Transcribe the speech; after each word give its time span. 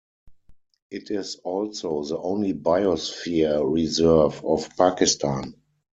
It 0.89 1.11
is 1.11 1.35
also 1.43 2.03
the 2.03 2.17
only 2.17 2.53
biosphere 2.55 3.63
reserve 3.71 4.43
of 4.43 4.67
Pakistan. 4.75 5.53